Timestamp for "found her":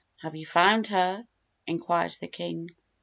0.47-1.27